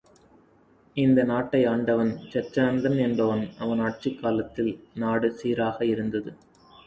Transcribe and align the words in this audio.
இந்த 0.95 1.23
நாட்டை 1.23 1.65
ஆண்டவன் 1.65 2.09
சச்சந்தன் 2.31 2.97
என்பவன் 2.97 3.43
அவன் 3.59 3.79
ஆட்சிக் 3.79 4.19
காலத்தில் 4.21 4.71
நாடு 4.95 5.29
சீராக 5.33 5.85
இருந்தது. 5.85 6.33